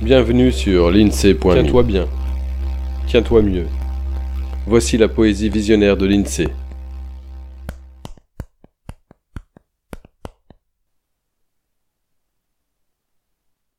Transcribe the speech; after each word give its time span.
Bienvenue 0.00 0.52
sur 0.52 0.92
l'INSEE.me. 0.92 1.54
Tiens-toi 1.54 1.82
bien. 1.82 2.08
Tiens-toi 3.08 3.42
mieux. 3.42 3.66
Voici 4.64 4.96
la 4.96 5.08
poésie 5.08 5.48
visionnaire 5.48 5.96
de 5.96 6.06
l'INSEE. 6.06 6.46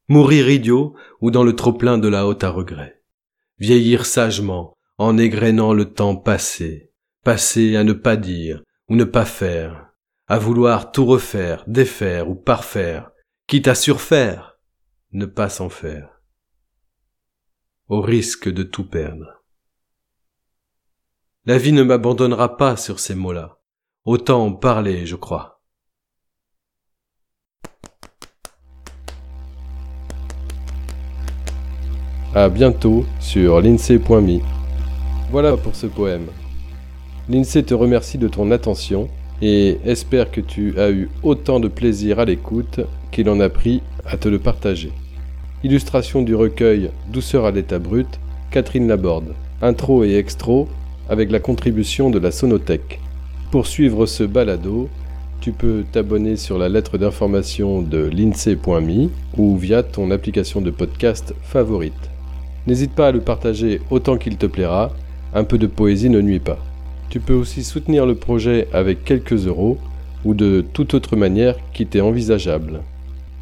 Mourir 0.10 0.50
idiot 0.50 0.94
ou 1.22 1.32
dans 1.32 1.44
le 1.44 1.56
trop-plein 1.56 1.98
de 1.98 2.10
la 2.10 2.28
haute 2.28 2.44
à 2.44 2.50
regret. 2.50 3.02
Vieillir 3.58 4.06
sagement 4.06 4.74
en 4.98 5.18
égrénant 5.18 5.72
le 5.72 5.86
temps 5.86 6.18
passé. 6.18 6.92
Passer 7.24 7.78
à 7.78 7.86
ne 7.86 7.94
pas 7.94 8.18
dire 8.18 8.62
ou 8.90 8.98
ne 8.98 9.06
pas 9.06 9.26
faire. 9.26 9.94
À 10.28 10.38
vouloir 10.38 10.92
tout 10.92 11.06
refaire, 11.06 11.64
défaire 11.68 12.30
ou 12.30 12.36
parfaire. 12.36 13.12
Quitte 13.48 13.70
à 13.70 13.74
surfaire 13.74 14.49
ne 15.12 15.26
pas 15.26 15.50
s'en 15.50 15.70
faire, 15.70 16.22
au 17.88 18.02
risque 18.02 18.50
de 18.50 18.64
tout 18.64 18.88
perdre. 18.88 19.44
La 21.46 21.58
vie 21.58 21.72
ne 21.72 21.84
m'abandonnera 21.84 22.58
pas 22.58 22.78
sur 22.78 23.00
ces 23.00 23.16
mots-là. 23.16 23.60
Autant 24.06 24.46
en 24.46 24.54
parler, 24.54 25.06
je 25.06 25.16
crois. 25.16 25.64
À 32.36 32.50
bientôt 32.50 33.06
sur 33.20 33.62
l'INSEE.me. 33.62 34.40
Voilà 35.32 35.58
pour 35.58 35.76
ce 35.76 35.88
poème. 35.88 36.28
L'INSEE 37.28 37.64
te 37.64 37.74
remercie 37.74 38.20
de 38.20 38.28
ton 38.28 38.52
attention 38.52 39.10
et 39.42 39.78
espère 39.86 40.32
que 40.32 40.42
tu 40.42 40.80
as 40.80 40.92
eu 40.92 41.10
autant 41.24 41.60
de 41.60 41.68
plaisir 41.68 42.20
à 42.20 42.26
l'écoute 42.26 42.82
qu'il 43.12 43.30
en 43.30 43.40
a 43.40 43.50
pris 43.50 43.82
à 44.06 44.18
te 44.18 44.28
le 44.28 44.40
partager. 44.40 44.92
Illustration 45.64 46.22
du 46.22 46.36
recueil 46.36 46.90
Douceur 47.12 47.46
à 47.46 47.52
l'état 47.52 47.80
brut, 47.80 48.20
Catherine 48.52 48.88
Laborde. 48.88 49.34
Intro 49.62 50.04
et 50.04 50.16
extro 50.16 50.68
avec 51.10 51.32
la 51.32 51.40
contribution 51.40 52.10
de 52.10 52.20
la 52.20 52.32
Sonothèque. 52.32 53.00
Pour 53.52 53.68
suivre 53.68 54.06
ce 54.06 54.24
balado, 54.24 54.90
tu 55.42 55.52
peux 55.52 55.84
t'abonner 55.92 56.36
sur 56.36 56.58
la 56.58 56.70
lettre 56.70 56.98
d'information 56.98 57.82
de 57.82 58.10
l'INSEE.me 58.14 59.10
ou 59.38 59.58
via 59.58 59.84
ton 59.84 60.12
application 60.12 60.62
de 60.62 60.70
podcast 60.70 61.34
favorite. 61.42 62.10
N'hésite 62.68 62.92
pas 62.92 63.08
à 63.08 63.12
le 63.12 63.22
partager 63.22 63.82
autant 63.90 64.18
qu'il 64.18 64.38
te 64.38 64.46
plaira, 64.46 64.92
un 65.34 65.44
peu 65.44 65.58
de 65.58 65.68
poésie 65.68 66.10
ne 66.10 66.22
nuit 66.22 66.40
pas. 66.40 66.60
Tu 67.10 67.20
peux 67.20 67.34
aussi 67.34 67.64
soutenir 67.64 68.06
le 68.06 68.14
projet 68.14 68.68
avec 68.72 69.04
quelques 69.04 69.48
euros 69.48 69.80
ou 70.24 70.36
de 70.36 70.64
toute 70.74 70.94
autre 70.94 71.16
manière 71.16 71.56
qui 71.74 71.88
t'est 71.88 72.02
envisageable. 72.02 72.82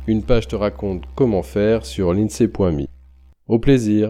Une 0.07 0.23
page 0.23 0.47
te 0.47 0.55
raconte 0.55 1.03
comment 1.15 1.43
faire 1.43 1.85
sur 1.85 2.13
l'INSEE.me. 2.13 2.85
Au 3.49 3.59
plaisir 3.59 4.05